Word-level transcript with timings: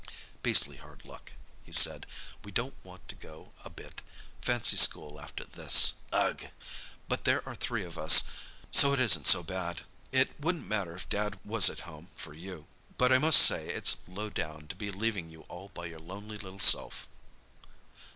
"Beastly 0.41 0.77
hard 0.77 1.05
luck," 1.05 1.33
he 1.63 1.71
said. 1.71 2.07
"We 2.43 2.51
don't 2.51 2.73
want 2.83 3.07
to 3.07 3.13
go 3.15 3.53
a 3.63 3.69
bit—fancy 3.69 4.75
school 4.77 5.21
after 5.21 5.43
this! 5.45 5.93
Ugh! 6.11 6.47
But 7.07 7.23
there 7.23 7.47
are 7.47 7.53
three 7.53 7.83
of 7.85 7.99
us, 7.99 8.23
so 8.71 8.93
it 8.93 8.99
isn't 8.99 9.27
so 9.27 9.43
bad. 9.43 9.83
It 10.11 10.39
wouldn't 10.41 10.65
matter 10.67 10.95
if 10.95 11.07
Dad 11.07 11.37
was 11.45 11.69
at 11.69 11.81
home, 11.81 12.09
for 12.15 12.33
you. 12.33 12.65
But 12.97 13.11
I 13.13 13.19
must 13.19 13.41
say 13.43 13.67
it's 13.69 13.95
lowdown 14.07 14.67
to 14.69 14.75
be 14.75 14.89
leaving 14.89 15.29
you 15.29 15.41
all 15.41 15.69
by 15.71 15.85
your 15.85 15.99
lonely 15.99 16.39
little 16.39 16.57
self." 16.57 17.07